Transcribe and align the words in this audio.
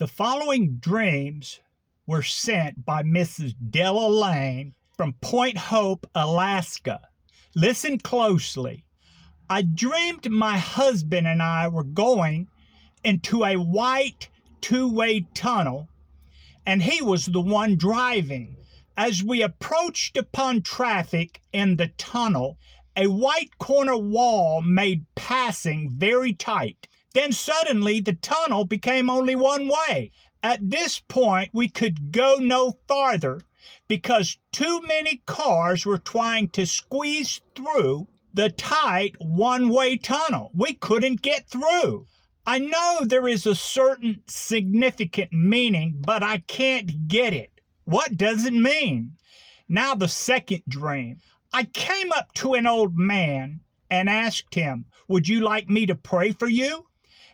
The 0.00 0.06
following 0.06 0.76
dreams 0.76 1.60
were 2.06 2.22
sent 2.22 2.86
by 2.86 3.02
Mrs. 3.02 3.54
Della 3.68 4.08
Lane 4.08 4.72
from 4.96 5.12
Point 5.20 5.58
Hope, 5.58 6.08
Alaska. 6.14 7.02
Listen 7.54 7.98
closely. 7.98 8.86
I 9.50 9.60
dreamed 9.60 10.30
my 10.30 10.56
husband 10.56 11.26
and 11.26 11.42
I 11.42 11.68
were 11.68 11.84
going 11.84 12.48
into 13.04 13.44
a 13.44 13.56
white 13.56 14.30
two 14.62 14.88
way 14.88 15.26
tunnel, 15.34 15.90
and 16.64 16.82
he 16.82 17.02
was 17.02 17.26
the 17.26 17.42
one 17.42 17.76
driving. 17.76 18.56
As 18.96 19.22
we 19.22 19.42
approached 19.42 20.16
upon 20.16 20.62
traffic 20.62 21.42
in 21.52 21.76
the 21.76 21.88
tunnel, 21.88 22.56
a 22.96 23.06
white 23.08 23.58
corner 23.58 23.98
wall 23.98 24.62
made 24.62 25.04
passing 25.14 25.90
very 25.90 26.32
tight. 26.32 26.88
Then 27.12 27.32
suddenly 27.32 28.00
the 28.00 28.14
tunnel 28.14 28.64
became 28.64 29.10
only 29.10 29.34
one 29.34 29.68
way. 29.68 30.12
At 30.42 30.70
this 30.70 31.00
point, 31.00 31.50
we 31.52 31.68
could 31.68 32.12
go 32.12 32.36
no 32.36 32.78
farther 32.86 33.42
because 33.88 34.38
too 34.52 34.80
many 34.82 35.22
cars 35.26 35.84
were 35.84 35.98
trying 35.98 36.48
to 36.50 36.64
squeeze 36.66 37.40
through 37.54 38.06
the 38.32 38.48
tight 38.50 39.16
one 39.18 39.68
way 39.68 39.96
tunnel. 39.96 40.52
We 40.54 40.74
couldn't 40.74 41.22
get 41.22 41.48
through. 41.48 42.06
I 42.46 42.58
know 42.58 43.00
there 43.02 43.28
is 43.28 43.44
a 43.44 43.54
certain 43.54 44.22
significant 44.26 45.32
meaning, 45.32 45.96
but 45.98 46.22
I 46.22 46.38
can't 46.38 47.08
get 47.08 47.34
it. 47.34 47.60
What 47.84 48.16
does 48.16 48.46
it 48.46 48.54
mean? 48.54 49.16
Now, 49.68 49.94
the 49.94 50.08
second 50.08 50.62
dream. 50.68 51.18
I 51.52 51.64
came 51.64 52.12
up 52.12 52.32
to 52.34 52.54
an 52.54 52.66
old 52.66 52.96
man 52.96 53.60
and 53.90 54.08
asked 54.08 54.54
him, 54.54 54.86
Would 55.08 55.28
you 55.28 55.40
like 55.40 55.68
me 55.68 55.86
to 55.86 55.96
pray 55.96 56.32
for 56.32 56.48
you? 56.48 56.86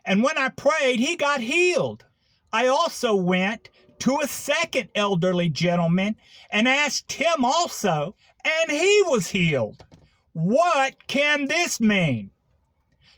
And 0.06 0.22
when 0.22 0.38
I 0.38 0.48
prayed, 0.50 1.00
he 1.00 1.16
got 1.16 1.40
healed. 1.40 2.04
I 2.52 2.68
also 2.68 3.14
went 3.14 3.68
to 3.98 4.20
a 4.22 4.28
second 4.28 4.88
elderly 4.94 5.48
gentleman 5.48 6.16
and 6.50 6.68
asked 6.68 7.12
him 7.12 7.44
also, 7.44 8.14
and 8.44 8.70
he 8.70 9.02
was 9.06 9.26
healed. 9.26 9.84
What 10.32 11.08
can 11.08 11.48
this 11.48 11.80
mean? 11.80 12.30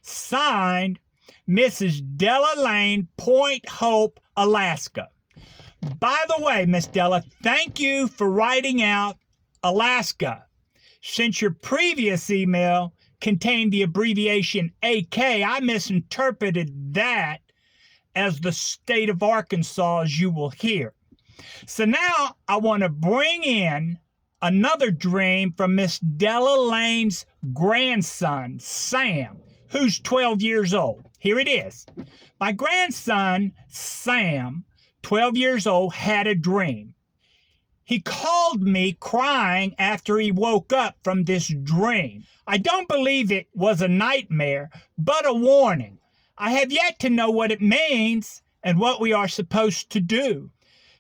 Signed, 0.00 0.98
Mrs. 1.48 2.00
Della 2.16 2.54
Lane, 2.56 3.08
Point 3.18 3.68
Hope, 3.68 4.18
Alaska. 4.36 5.08
By 6.00 6.24
the 6.28 6.42
way, 6.42 6.64
Miss 6.64 6.86
Della, 6.86 7.22
thank 7.42 7.78
you 7.78 8.08
for 8.08 8.30
writing 8.30 8.82
out 8.82 9.16
Alaska. 9.62 10.44
Since 11.02 11.42
your 11.42 11.52
previous 11.52 12.30
email 12.30 12.94
contained 13.20 13.72
the 13.72 13.82
abbreviation 13.82 14.72
AK, 14.82 15.18
I 15.18 15.60
misinterpreted 15.60 16.94
that 16.94 17.38
as 18.14 18.40
the 18.40 18.52
state 18.52 19.10
of 19.10 19.22
Arkansas, 19.22 20.00
as 20.00 20.20
you 20.20 20.30
will 20.30 20.50
hear. 20.50 20.94
So 21.66 21.84
now 21.84 22.36
I 22.48 22.56
want 22.56 22.82
to 22.82 22.88
bring 22.88 23.44
in 23.44 23.98
another 24.42 24.90
dream 24.90 25.52
from 25.56 25.74
Miss 25.74 25.98
Della 25.98 26.60
Lane's 26.60 27.26
grandson, 27.52 28.58
Sam, 28.60 29.38
who's 29.68 30.00
12 30.00 30.42
years 30.42 30.74
old. 30.74 31.06
Here 31.18 31.38
it 31.38 31.48
is. 31.48 31.86
My 32.40 32.52
grandson, 32.52 33.52
Sam, 33.68 34.64
12 35.02 35.36
years 35.36 35.66
old, 35.66 35.94
had 35.94 36.26
a 36.26 36.34
dream. 36.34 36.94
He 37.88 38.00
called 38.00 38.60
me 38.60 38.98
crying 39.00 39.74
after 39.78 40.18
he 40.18 40.30
woke 40.30 40.74
up 40.74 40.98
from 41.02 41.24
this 41.24 41.48
dream. 41.48 42.26
I 42.46 42.58
don't 42.58 42.86
believe 42.86 43.32
it 43.32 43.48
was 43.54 43.80
a 43.80 43.88
nightmare, 43.88 44.68
but 44.98 45.24
a 45.24 45.32
warning. 45.32 45.98
I 46.36 46.50
have 46.50 46.70
yet 46.70 46.98
to 46.98 47.08
know 47.08 47.30
what 47.30 47.50
it 47.50 47.62
means 47.62 48.42
and 48.62 48.78
what 48.78 49.00
we 49.00 49.14
are 49.14 49.26
supposed 49.26 49.88
to 49.88 50.00
do. 50.00 50.50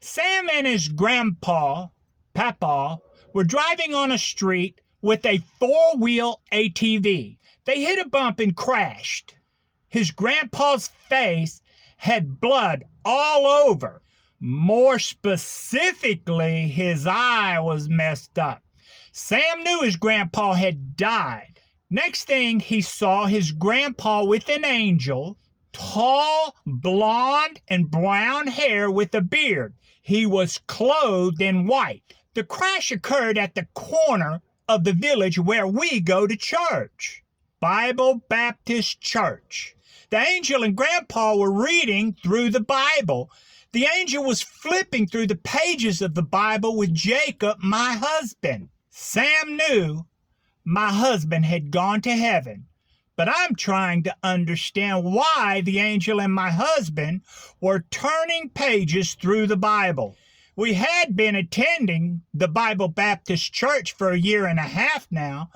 Sam 0.00 0.48
and 0.50 0.66
his 0.66 0.88
grandpa, 0.88 1.88
Papa, 2.32 3.00
were 3.34 3.44
driving 3.44 3.94
on 3.94 4.10
a 4.10 4.16
street 4.16 4.80
with 5.02 5.26
a 5.26 5.42
four 5.58 5.94
wheel 5.98 6.40
ATV. 6.50 7.36
They 7.66 7.82
hit 7.82 7.98
a 7.98 8.08
bump 8.08 8.40
and 8.40 8.56
crashed. 8.56 9.34
His 9.90 10.10
grandpa's 10.10 10.88
face 10.88 11.60
had 11.98 12.40
blood 12.40 12.86
all 13.04 13.46
over. 13.46 14.00
More 14.40 15.00
specifically, 15.00 16.68
his 16.68 17.08
eye 17.08 17.58
was 17.58 17.88
messed 17.88 18.38
up. 18.38 18.62
Sam 19.10 19.64
knew 19.64 19.80
his 19.82 19.96
grandpa 19.96 20.52
had 20.54 20.96
died. 20.96 21.60
Next 21.90 22.24
thing 22.24 22.60
he 22.60 22.80
saw 22.80 23.26
his 23.26 23.50
grandpa 23.50 24.22
with 24.22 24.48
an 24.48 24.64
angel, 24.64 25.38
tall, 25.72 26.54
blonde, 26.64 27.60
and 27.66 27.90
brown 27.90 28.46
hair 28.46 28.88
with 28.88 29.12
a 29.14 29.20
beard. 29.20 29.74
He 30.00 30.24
was 30.24 30.60
clothed 30.68 31.42
in 31.42 31.66
white. 31.66 32.14
The 32.34 32.44
crash 32.44 32.92
occurred 32.92 33.38
at 33.38 33.56
the 33.56 33.66
corner 33.74 34.40
of 34.68 34.84
the 34.84 34.92
village 34.92 35.38
where 35.40 35.66
we 35.66 35.98
go 35.98 36.28
to 36.28 36.36
church 36.36 37.24
Bible 37.58 38.22
Baptist 38.28 39.00
Church. 39.00 39.74
The 40.10 40.18
angel 40.18 40.62
and 40.62 40.76
grandpa 40.76 41.34
were 41.34 41.50
reading 41.50 42.16
through 42.22 42.50
the 42.50 42.60
Bible 42.60 43.32
the 43.72 43.86
angel 43.98 44.24
was 44.24 44.40
flipping 44.40 45.06
through 45.06 45.26
the 45.26 45.36
pages 45.36 46.00
of 46.00 46.14
the 46.14 46.22
Bible 46.22 46.76
with 46.76 46.94
Jacob, 46.94 47.58
my 47.60 47.98
husband. 48.00 48.70
Sam 48.90 49.56
knew 49.56 50.06
my 50.64 50.90
husband 50.90 51.44
had 51.44 51.70
gone 51.70 52.00
to 52.02 52.16
heaven, 52.16 52.66
but 53.14 53.28
I'm 53.28 53.54
trying 53.54 54.02
to 54.04 54.16
understand 54.22 55.04
why 55.04 55.62
the 55.64 55.80
angel 55.80 56.20
and 56.20 56.32
my 56.32 56.50
husband 56.50 57.22
were 57.60 57.84
turning 57.90 58.48
pages 58.50 59.14
through 59.14 59.46
the 59.46 59.56
Bible. 59.56 60.16
We 60.56 60.74
had 60.74 61.14
been 61.14 61.36
attending 61.36 62.22
the 62.32 62.48
Bible 62.48 62.88
Baptist 62.88 63.52
Church 63.52 63.92
for 63.92 64.10
a 64.10 64.18
year 64.18 64.46
and 64.46 64.58
a 64.58 64.62
half 64.62 65.06
now. 65.10 65.50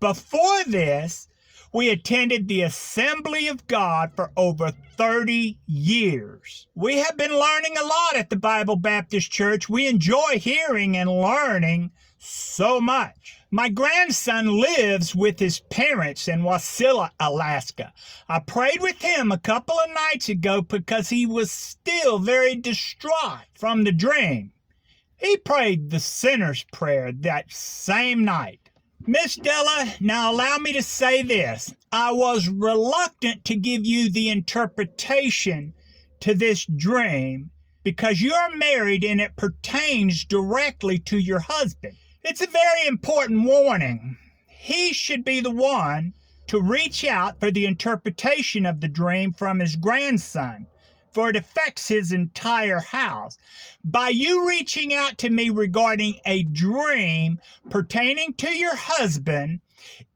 Before 0.00 0.64
this, 0.64 1.28
we 1.72 1.88
attended 1.88 2.48
the 2.48 2.62
Assembly 2.62 3.48
of 3.48 3.66
God 3.66 4.12
for 4.14 4.30
over 4.36 4.72
30 4.96 5.58
years. 5.66 6.66
We 6.74 6.98
have 6.98 7.16
been 7.16 7.32
learning 7.32 7.76
a 7.78 7.84
lot 7.84 8.16
at 8.16 8.30
the 8.30 8.36
Bible 8.36 8.76
Baptist 8.76 9.30
Church. 9.30 9.68
We 9.68 9.88
enjoy 9.88 10.38
hearing 10.38 10.96
and 10.96 11.10
learning 11.10 11.92
so 12.18 12.80
much. 12.80 13.38
My 13.50 13.68
grandson 13.68 14.60
lives 14.60 15.14
with 15.14 15.38
his 15.38 15.60
parents 15.60 16.28
in 16.28 16.42
Wasilla, 16.42 17.10
Alaska. 17.18 17.92
I 18.28 18.38
prayed 18.38 18.80
with 18.80 19.02
him 19.02 19.32
a 19.32 19.38
couple 19.38 19.78
of 19.78 19.90
nights 19.90 20.28
ago 20.28 20.62
because 20.62 21.08
he 21.08 21.26
was 21.26 21.50
still 21.50 22.18
very 22.18 22.54
distraught 22.54 23.48
from 23.54 23.84
the 23.84 23.92
dream. 23.92 24.52
He 25.16 25.36
prayed 25.36 25.90
the 25.90 26.00
sinner's 26.00 26.64
prayer 26.72 27.12
that 27.12 27.52
same 27.52 28.24
night. 28.24 28.61
Miss 29.06 29.34
Della, 29.34 29.94
now 29.98 30.30
allow 30.30 30.58
me 30.58 30.72
to 30.74 30.82
say 30.82 31.22
this. 31.22 31.74
I 31.90 32.12
was 32.12 32.48
reluctant 32.48 33.44
to 33.46 33.56
give 33.56 33.84
you 33.84 34.08
the 34.08 34.28
interpretation 34.28 35.74
to 36.20 36.34
this 36.34 36.64
dream 36.64 37.50
because 37.82 38.22
you're 38.22 38.56
married 38.56 39.02
and 39.02 39.20
it 39.20 39.34
pertains 39.34 40.24
directly 40.24 41.00
to 41.00 41.18
your 41.18 41.40
husband. 41.40 41.96
It's 42.22 42.42
a 42.42 42.46
very 42.46 42.86
important 42.86 43.42
warning. 43.42 44.18
He 44.46 44.92
should 44.92 45.24
be 45.24 45.40
the 45.40 45.50
one 45.50 46.14
to 46.46 46.60
reach 46.60 47.04
out 47.04 47.40
for 47.40 47.50
the 47.50 47.66
interpretation 47.66 48.64
of 48.64 48.80
the 48.80 48.88
dream 48.88 49.32
from 49.32 49.58
his 49.58 49.74
grandson 49.74 50.68
for 51.12 51.30
it 51.30 51.36
affects 51.36 51.88
his 51.88 52.12
entire 52.12 52.80
house. 52.80 53.36
By 53.84 54.08
you 54.08 54.48
reaching 54.48 54.94
out 54.94 55.18
to 55.18 55.30
me 55.30 55.50
regarding 55.50 56.20
a 56.24 56.42
dream 56.44 57.38
pertaining 57.70 58.34
to 58.34 58.50
your 58.50 58.74
husband, 58.74 59.60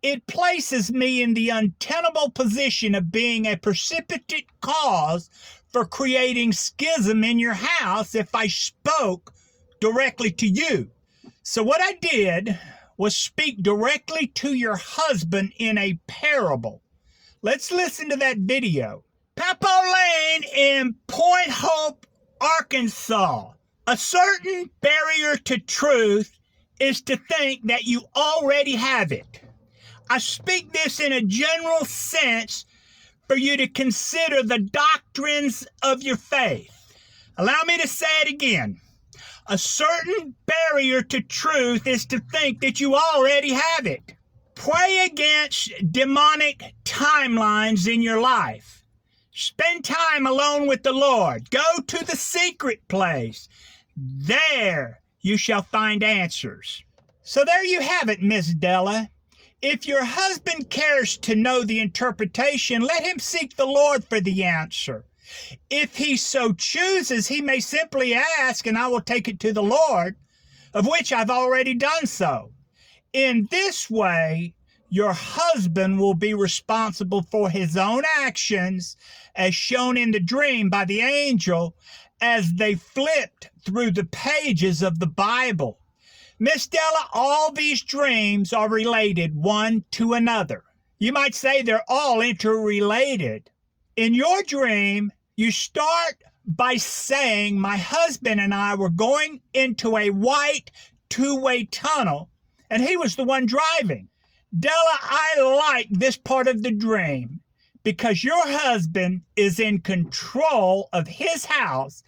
it 0.02 0.26
places 0.26 0.92
me 0.92 1.22
in 1.22 1.34
the 1.34 1.50
untenable 1.50 2.30
position 2.30 2.94
of 2.94 3.12
being 3.12 3.46
a 3.46 3.56
precipitate 3.56 4.48
cause 4.60 5.28
for 5.68 5.84
creating 5.84 6.52
schism 6.52 7.24
in 7.24 7.38
your 7.38 7.54
house 7.54 8.14
if 8.14 8.34
I 8.34 8.46
spoke 8.46 9.34
directly 9.80 10.30
to 10.32 10.46
you. 10.46 10.90
So, 11.42 11.62
what 11.62 11.80
I 11.82 11.94
did 11.94 12.58
was 12.96 13.16
speak 13.16 13.62
directly 13.62 14.28
to 14.28 14.54
your 14.54 14.76
husband 14.76 15.52
in 15.58 15.76
a 15.78 15.98
parable. 16.06 16.82
Let's 17.42 17.70
listen 17.70 18.08
to 18.10 18.16
that 18.16 18.38
video. 18.38 19.04
Papa 19.36 19.82
Lane 19.94 20.44
in 20.56 20.94
Point 21.06 21.50
Hope, 21.50 22.06
Arkansas. 22.40 23.52
A 23.86 23.96
certain 23.96 24.70
barrier 24.80 25.36
to 25.36 25.58
truth 25.58 26.38
is 26.80 27.02
to 27.02 27.16
think 27.16 27.66
that 27.66 27.84
you 27.84 28.02
already 28.16 28.74
have 28.76 29.12
it. 29.12 29.42
I 30.08 30.18
speak 30.18 30.72
this 30.72 31.00
in 31.00 31.12
a 31.12 31.20
general 31.20 31.84
sense 31.84 32.64
for 33.28 33.36
you 33.36 33.58
to 33.58 33.68
consider 33.68 34.42
the 34.42 34.58
doctrines 34.58 35.66
of 35.82 36.02
your 36.02 36.16
faith. 36.16 36.94
Allow 37.36 37.62
me 37.66 37.76
to 37.78 37.88
say 37.88 38.06
it 38.22 38.30
again. 38.30 38.80
A 39.48 39.58
certain 39.58 40.34
barrier 40.46 41.02
to 41.02 41.20
truth 41.20 41.86
is 41.86 42.06
to 42.06 42.20
think 42.20 42.62
that 42.62 42.80
you 42.80 42.94
already 42.94 43.52
have 43.52 43.86
it. 43.86 44.14
Pray 44.54 45.06
against 45.10 45.72
demonic 45.92 46.74
timelines 46.84 47.86
in 47.86 48.00
your 48.00 48.20
life 48.20 48.75
Spend 49.38 49.84
time 49.84 50.26
alone 50.26 50.66
with 50.66 50.82
the 50.82 50.94
Lord. 50.94 51.50
Go 51.50 51.80
to 51.88 52.02
the 52.02 52.16
secret 52.16 52.88
place. 52.88 53.50
There 53.94 55.02
you 55.20 55.36
shall 55.36 55.60
find 55.60 56.02
answers. 56.02 56.82
So 57.22 57.44
there 57.44 57.62
you 57.62 57.82
have 57.82 58.08
it, 58.08 58.22
Miss 58.22 58.54
Della. 58.54 59.10
If 59.60 59.86
your 59.86 60.04
husband 60.04 60.70
cares 60.70 61.18
to 61.18 61.36
know 61.36 61.64
the 61.64 61.80
interpretation, 61.80 62.80
let 62.80 63.04
him 63.04 63.18
seek 63.18 63.56
the 63.56 63.66
Lord 63.66 64.06
for 64.06 64.20
the 64.20 64.42
answer. 64.42 65.04
If 65.68 65.96
he 65.96 66.16
so 66.16 66.54
chooses, 66.54 67.28
he 67.28 67.42
may 67.42 67.60
simply 67.60 68.14
ask, 68.14 68.66
and 68.66 68.78
I 68.78 68.86
will 68.86 69.02
take 69.02 69.28
it 69.28 69.38
to 69.40 69.52
the 69.52 69.62
Lord, 69.62 70.16
of 70.72 70.86
which 70.86 71.12
I've 71.12 71.28
already 71.28 71.74
done 71.74 72.06
so. 72.06 72.52
In 73.12 73.48
this 73.50 73.90
way, 73.90 74.54
your 74.96 75.12
husband 75.12 76.00
will 76.00 76.14
be 76.14 76.32
responsible 76.32 77.20
for 77.20 77.50
his 77.50 77.76
own 77.76 78.02
actions, 78.16 78.96
as 79.34 79.54
shown 79.54 79.94
in 79.98 80.10
the 80.10 80.18
dream 80.18 80.70
by 80.70 80.86
the 80.86 81.02
angel 81.02 81.76
as 82.18 82.54
they 82.54 82.74
flipped 82.74 83.50
through 83.62 83.90
the 83.90 84.04
pages 84.04 84.82
of 84.82 84.98
the 84.98 85.06
Bible. 85.06 85.78
Miss 86.38 86.66
Della, 86.66 87.10
all 87.12 87.52
these 87.52 87.82
dreams 87.82 88.54
are 88.54 88.70
related 88.70 89.36
one 89.36 89.84
to 89.90 90.14
another. 90.14 90.64
You 90.98 91.12
might 91.12 91.34
say 91.34 91.60
they're 91.60 91.84
all 91.88 92.22
interrelated. 92.22 93.50
In 93.96 94.14
your 94.14 94.42
dream, 94.44 95.12
you 95.36 95.50
start 95.50 96.24
by 96.46 96.76
saying, 96.76 97.60
My 97.60 97.76
husband 97.76 98.40
and 98.40 98.54
I 98.54 98.74
were 98.76 98.88
going 98.88 99.42
into 99.52 99.98
a 99.98 100.08
white 100.08 100.70
two 101.10 101.36
way 101.38 101.64
tunnel, 101.66 102.30
and 102.70 102.82
he 102.82 102.96
was 102.96 103.14
the 103.16 103.24
one 103.24 103.44
driving. 103.44 104.08
Della, 104.58 104.98
I 105.02 105.40
like 105.40 105.88
this 105.90 106.16
part 106.16 106.46
of 106.48 106.62
the 106.62 106.70
dream 106.70 107.40
because 107.82 108.24
your 108.24 108.46
husband 108.46 109.22
is 109.36 109.60
in 109.60 109.80
control 109.80 110.88
of 110.92 111.08
his 111.08 111.44
house 111.44 112.02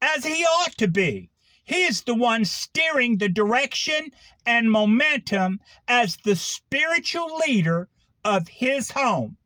as 0.00 0.24
he 0.24 0.44
ought 0.44 0.76
to 0.78 0.88
be. 0.88 1.30
He 1.64 1.84
is 1.84 2.02
the 2.02 2.14
one 2.14 2.44
steering 2.44 3.18
the 3.18 3.28
direction 3.28 4.10
and 4.44 4.70
momentum 4.70 5.60
as 5.88 6.16
the 6.18 6.36
spiritual 6.36 7.40
leader 7.46 7.88
of 8.24 8.48
his 8.48 8.90
home. 8.90 9.38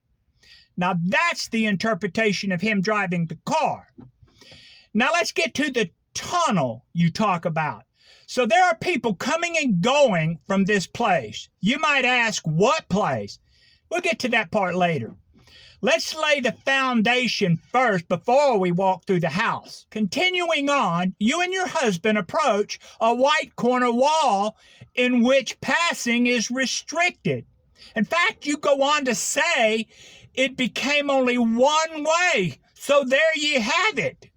Now, 0.76 0.94
that's 1.02 1.48
the 1.48 1.66
interpretation 1.66 2.52
of 2.52 2.60
him 2.60 2.80
driving 2.80 3.26
the 3.26 3.38
car. 3.44 3.88
Now, 4.94 5.10
let's 5.12 5.32
get 5.32 5.54
to 5.54 5.70
the 5.70 5.90
tunnel 6.14 6.86
you 6.92 7.10
talk 7.10 7.44
about. 7.44 7.84
So, 8.26 8.46
there 8.46 8.64
are 8.64 8.76
people 8.76 9.14
coming 9.14 9.56
and 9.56 9.80
going 9.80 10.38
from 10.46 10.64
this 10.64 10.86
place. 10.86 11.48
You 11.60 11.78
might 11.78 12.04
ask, 12.04 12.46
what 12.46 12.88
place? 12.88 13.38
We'll 13.90 14.00
get 14.00 14.18
to 14.20 14.28
that 14.28 14.50
part 14.50 14.74
later. 14.74 15.14
Let's 15.80 16.12
lay 16.14 16.40
the 16.40 16.56
foundation 16.64 17.56
first 17.70 18.08
before 18.08 18.58
we 18.58 18.72
walk 18.72 19.04
through 19.04 19.20
the 19.20 19.28
house. 19.28 19.86
Continuing 19.90 20.68
on, 20.68 21.14
you 21.20 21.40
and 21.40 21.52
your 21.52 21.68
husband 21.68 22.18
approach 22.18 22.80
a 23.00 23.14
white 23.14 23.54
corner 23.54 23.92
wall 23.92 24.56
in 24.96 25.22
which 25.22 25.60
passing 25.60 26.26
is 26.26 26.50
restricted. 26.50 27.44
In 27.94 28.04
fact, 28.04 28.44
you 28.44 28.56
go 28.56 28.82
on 28.82 29.04
to 29.04 29.14
say 29.14 29.86
it 30.34 30.56
became 30.56 31.10
only 31.10 31.38
one 31.38 32.04
way. 32.04 32.58
So 32.74 33.04
there 33.04 33.36
you 33.36 33.60
have 33.60 33.98
it. 33.98 34.30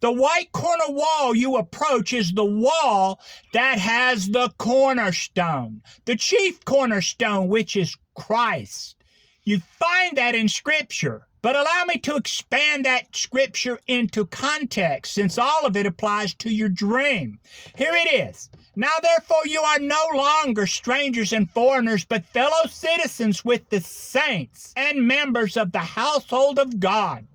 The 0.00 0.12
white 0.12 0.52
corner 0.52 0.84
wall 0.90 1.34
you 1.34 1.56
approach 1.56 2.12
is 2.12 2.30
the 2.32 2.44
wall 2.44 3.20
that 3.52 3.80
has 3.80 4.28
the 4.28 4.50
cornerstone, 4.56 5.82
the 6.04 6.14
chief 6.14 6.64
cornerstone, 6.64 7.48
which 7.48 7.74
is 7.74 7.96
Christ. 8.14 8.94
You 9.42 9.58
find 9.58 10.16
that 10.16 10.36
in 10.36 10.48
Scripture. 10.48 11.26
But 11.42 11.56
allow 11.56 11.84
me 11.86 11.98
to 11.98 12.16
expand 12.16 12.84
that 12.84 13.14
scripture 13.14 13.78
into 13.86 14.26
context, 14.26 15.14
since 15.14 15.38
all 15.38 15.66
of 15.66 15.76
it 15.76 15.86
applies 15.86 16.34
to 16.34 16.50
your 16.50 16.68
dream. 16.68 17.38
Here 17.76 17.94
it 17.94 18.28
is. 18.28 18.50
Now, 18.74 18.98
therefore, 19.00 19.46
you 19.46 19.60
are 19.60 19.78
no 19.78 20.04
longer 20.14 20.66
strangers 20.66 21.32
and 21.32 21.50
foreigners, 21.50 22.04
but 22.04 22.24
fellow 22.26 22.66
citizens 22.68 23.44
with 23.44 23.68
the 23.70 23.80
saints 23.80 24.72
and 24.76 25.06
members 25.06 25.56
of 25.56 25.70
the 25.70 25.78
household 25.78 26.58
of 26.58 26.80
God 26.80 27.26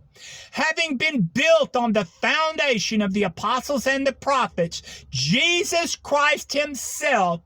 having 0.52 0.98
been 0.98 1.22
built 1.22 1.76
on 1.76 1.94
the 1.94 2.06
foundation 2.06 3.02
of 3.02 3.14
the 3.14 3.24
apostles 3.24 3.88
and 3.88 4.06
the 4.06 4.14
prophets, 4.14 5.06
Jesus 5.10 5.96
Christ 5.96 6.54
Himself 6.54 7.42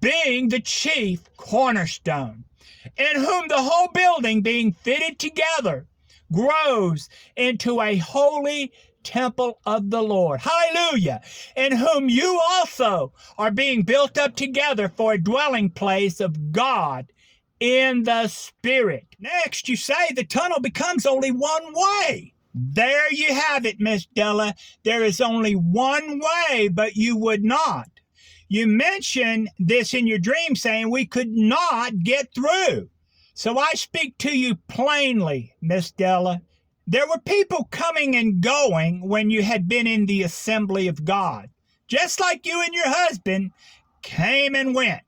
being 0.00 0.48
the 0.48 0.60
chief 0.60 1.28
cornerstone, 1.36 2.44
in 2.96 3.16
whom 3.16 3.48
the 3.48 3.62
whole 3.62 3.88
building 3.92 4.42
being 4.42 4.72
fitted 4.72 5.18
together 5.18 5.86
grows 6.32 7.08
into 7.36 7.80
a 7.80 7.96
holy 7.96 8.72
temple 9.02 9.58
of 9.64 9.90
the 9.90 10.02
Lord. 10.02 10.40
Hallelujah. 10.40 11.22
In 11.56 11.76
whom 11.76 12.08
you 12.08 12.40
also 12.50 13.12
are 13.38 13.50
being 13.50 13.82
built 13.82 14.18
up 14.18 14.36
together 14.36 14.88
for 14.88 15.12
a 15.14 15.22
dwelling 15.22 15.70
place 15.70 16.20
of 16.20 16.52
God 16.52 17.10
in 17.60 18.04
the 18.04 18.26
Spirit. 18.26 19.06
Next, 19.20 19.68
you 19.68 19.76
say 19.76 20.12
the 20.14 20.24
tunnel 20.24 20.60
becomes 20.60 21.06
only 21.06 21.30
one 21.30 21.72
way. 21.74 22.32
There 22.54 23.12
you 23.12 23.32
have 23.32 23.64
it, 23.64 23.78
Miss 23.78 24.06
Della. 24.06 24.54
There 24.82 25.04
is 25.04 25.20
only 25.20 25.54
one 25.54 26.20
way, 26.20 26.68
but 26.68 26.96
you 26.96 27.16
would 27.16 27.44
not. 27.44 27.88
You 28.48 28.66
mentioned 28.66 29.50
this 29.58 29.94
in 29.94 30.08
your 30.08 30.18
dream, 30.18 30.56
saying 30.56 30.90
we 30.90 31.06
could 31.06 31.30
not 31.30 32.00
get 32.00 32.34
through. 32.34 32.88
So 33.34 33.58
I 33.58 33.72
speak 33.74 34.18
to 34.18 34.36
you 34.36 34.56
plainly, 34.66 35.54
Miss 35.60 35.92
Della. 35.92 36.42
There 36.86 37.06
were 37.06 37.20
people 37.24 37.68
coming 37.70 38.16
and 38.16 38.40
going 38.40 39.08
when 39.08 39.30
you 39.30 39.44
had 39.44 39.68
been 39.68 39.86
in 39.86 40.06
the 40.06 40.24
assembly 40.24 40.88
of 40.88 41.04
God, 41.04 41.50
just 41.86 42.18
like 42.18 42.44
you 42.44 42.60
and 42.60 42.74
your 42.74 42.88
husband 42.88 43.52
came 44.02 44.56
and 44.56 44.74
went. 44.74 45.02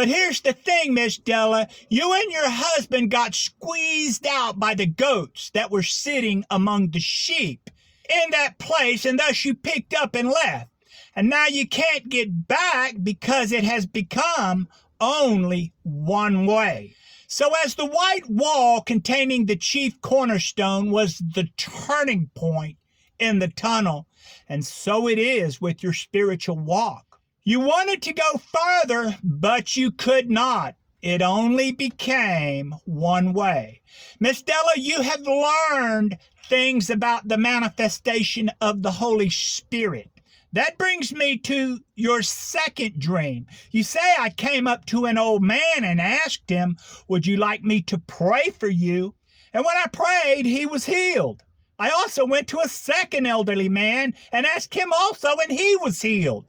But 0.00 0.08
here's 0.08 0.40
the 0.40 0.54
thing, 0.54 0.94
Miss 0.94 1.18
Della. 1.18 1.68
You 1.90 2.14
and 2.14 2.32
your 2.32 2.48
husband 2.48 3.10
got 3.10 3.34
squeezed 3.34 4.26
out 4.26 4.58
by 4.58 4.72
the 4.72 4.86
goats 4.86 5.50
that 5.50 5.70
were 5.70 5.82
sitting 5.82 6.42
among 6.48 6.92
the 6.92 7.00
sheep 7.00 7.68
in 8.08 8.30
that 8.30 8.58
place, 8.58 9.04
and 9.04 9.18
thus 9.18 9.44
you 9.44 9.54
picked 9.54 9.92
up 9.92 10.14
and 10.14 10.30
left. 10.30 10.70
And 11.14 11.28
now 11.28 11.48
you 11.48 11.68
can't 11.68 12.08
get 12.08 12.48
back 12.48 12.94
because 13.02 13.52
it 13.52 13.62
has 13.64 13.84
become 13.84 14.68
only 15.02 15.74
one 15.82 16.46
way. 16.46 16.94
So, 17.26 17.50
as 17.62 17.74
the 17.74 17.84
white 17.84 18.26
wall 18.26 18.80
containing 18.80 19.44
the 19.44 19.56
chief 19.56 20.00
cornerstone 20.00 20.90
was 20.90 21.18
the 21.18 21.50
turning 21.58 22.30
point 22.34 22.78
in 23.18 23.38
the 23.38 23.48
tunnel, 23.48 24.06
and 24.48 24.64
so 24.64 25.08
it 25.08 25.18
is 25.18 25.60
with 25.60 25.82
your 25.82 25.92
spiritual 25.92 26.56
walk. 26.56 27.09
You 27.42 27.60
wanted 27.60 28.02
to 28.02 28.12
go 28.12 28.38
further, 28.38 29.16
but 29.24 29.74
you 29.74 29.92
could 29.92 30.30
not. 30.30 30.74
It 31.00 31.22
only 31.22 31.72
became 31.72 32.74
one 32.84 33.32
way. 33.32 33.80
Miss 34.18 34.42
Della, 34.42 34.72
you 34.76 35.00
have 35.00 35.22
learned 35.22 36.18
things 36.44 36.90
about 36.90 37.28
the 37.28 37.38
manifestation 37.38 38.50
of 38.60 38.82
the 38.82 38.90
Holy 38.90 39.30
Spirit. 39.30 40.10
That 40.52 40.76
brings 40.76 41.14
me 41.14 41.38
to 41.38 41.80
your 41.94 42.20
second 42.20 42.98
dream. 42.98 43.46
You 43.70 43.84
say 43.84 44.00
I 44.18 44.28
came 44.28 44.66
up 44.66 44.84
to 44.86 45.06
an 45.06 45.16
old 45.16 45.42
man 45.42 45.82
and 45.82 45.98
asked 45.98 46.50
him, 46.50 46.76
Would 47.08 47.26
you 47.26 47.38
like 47.38 47.62
me 47.62 47.80
to 47.82 47.96
pray 47.96 48.50
for 48.50 48.68
you? 48.68 49.14
And 49.54 49.64
when 49.64 49.76
I 49.78 49.86
prayed, 49.86 50.44
he 50.44 50.66
was 50.66 50.84
healed. 50.84 51.42
I 51.78 51.88
also 51.88 52.26
went 52.26 52.48
to 52.48 52.60
a 52.60 52.68
second 52.68 53.24
elderly 53.24 53.70
man 53.70 54.12
and 54.30 54.44
asked 54.44 54.74
him 54.74 54.92
also, 54.92 55.30
and 55.38 55.50
he 55.50 55.76
was 55.76 56.02
healed. 56.02 56.44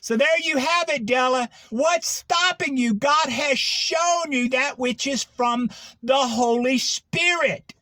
So 0.00 0.16
there 0.16 0.40
you 0.42 0.58
have 0.58 0.88
it, 0.88 1.06
Della. 1.06 1.48
What's 1.70 2.08
stopping 2.08 2.76
you? 2.76 2.94
God 2.94 3.28
has 3.28 3.58
shown 3.58 4.30
you 4.30 4.48
that 4.50 4.78
which 4.78 5.06
is 5.06 5.24
from 5.24 5.70
the 6.02 6.16
Holy 6.16 6.78
Spirit. 6.78 7.74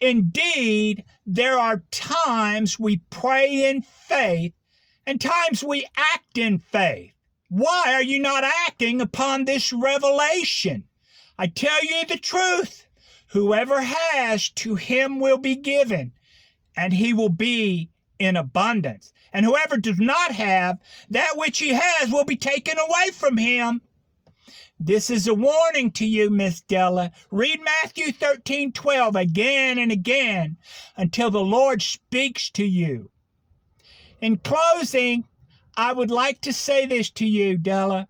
Indeed, 0.00 1.04
there 1.26 1.58
are 1.58 1.82
times 1.90 2.78
we 2.78 2.98
pray 3.10 3.68
in 3.68 3.82
faith 3.82 4.52
and 5.06 5.20
times 5.20 5.64
we 5.64 5.86
act 5.96 6.36
in 6.36 6.58
faith. 6.58 7.12
Why 7.48 7.94
are 7.94 8.02
you 8.02 8.18
not 8.18 8.44
acting 8.44 9.00
upon 9.00 9.44
this 9.44 9.72
revelation? 9.72 10.84
I 11.38 11.46
tell 11.46 11.82
you 11.82 12.04
the 12.06 12.18
truth. 12.18 12.86
Whoever 13.28 13.80
has, 13.80 14.50
to 14.50 14.74
him 14.74 15.18
will 15.20 15.38
be 15.38 15.54
given, 15.56 16.12
and 16.76 16.92
he 16.92 17.12
will 17.12 17.28
be 17.28 17.90
in 18.18 18.36
abundance. 18.36 19.12
And 19.32 19.44
whoever 19.44 19.76
does 19.76 19.98
not 19.98 20.32
have, 20.32 20.78
that 21.10 21.36
which 21.36 21.58
he 21.58 21.70
has 21.70 22.10
will 22.10 22.24
be 22.24 22.36
taken 22.36 22.78
away 22.78 23.10
from 23.12 23.36
him. 23.36 23.82
This 24.80 25.10
is 25.10 25.26
a 25.26 25.34
warning 25.34 25.90
to 25.92 26.06
you, 26.06 26.30
Miss 26.30 26.60
Della. 26.60 27.10
Read 27.30 27.60
Matthew 27.62 28.12
13 28.12 28.72
12 28.72 29.16
again 29.16 29.78
and 29.78 29.90
again 29.90 30.56
until 30.96 31.30
the 31.30 31.42
Lord 31.42 31.82
speaks 31.82 32.48
to 32.50 32.64
you. 32.64 33.10
In 34.20 34.36
closing, 34.36 35.24
I 35.76 35.92
would 35.92 36.10
like 36.10 36.40
to 36.42 36.52
say 36.52 36.86
this 36.86 37.10
to 37.12 37.26
you, 37.26 37.56
Della. 37.56 38.08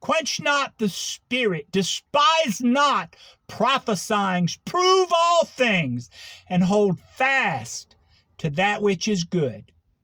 Quench 0.00 0.40
not 0.40 0.78
the 0.78 0.88
spirit, 0.88 1.70
despise 1.70 2.60
not 2.60 3.14
prophesying, 3.46 4.48
prove 4.64 5.12
all 5.12 5.44
things 5.44 6.08
and 6.48 6.64
hold 6.64 6.98
fast 6.98 7.94
to 8.38 8.48
that 8.50 8.80
which 8.82 9.06
is 9.06 9.24
good. 9.24 9.70